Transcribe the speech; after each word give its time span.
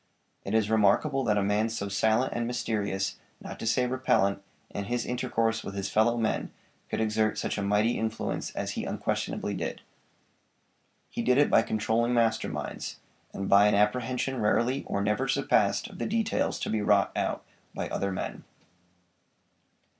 It 0.43 0.55
is 0.55 0.71
remarkable 0.71 1.23
that 1.25 1.37
a 1.37 1.43
man 1.43 1.69
so 1.69 1.87
silent 1.87 2.33
and 2.35 2.47
mysterious, 2.47 3.17
not 3.39 3.59
to 3.59 3.67
say 3.67 3.85
repellent, 3.85 4.41
in 4.71 4.85
his 4.85 5.05
intercourse 5.05 5.63
with 5.63 5.75
his 5.75 5.91
fellow 5.91 6.17
men 6.17 6.51
could 6.89 6.99
exert 6.99 7.37
such 7.37 7.55
a 7.55 7.61
mighty 7.61 7.99
influence 7.99 8.49
as 8.55 8.71
he 8.71 8.83
unquestionably 8.83 9.53
did. 9.53 9.81
He 11.11 11.21
did 11.21 11.37
it 11.37 11.51
by 11.51 11.61
controlling 11.61 12.15
master 12.15 12.49
minds, 12.49 12.97
and 13.31 13.47
by 13.47 13.67
an 13.67 13.75
apprehension 13.75 14.41
rarely 14.41 14.83
or 14.87 15.03
never 15.03 15.27
surpassed 15.27 15.85
of 15.87 15.99
the 15.99 16.07
details 16.07 16.59
to 16.61 16.71
be 16.71 16.81
wrought 16.81 17.11
out 17.15 17.45
by 17.75 17.87
other 17.89 18.11
men. 18.11 18.43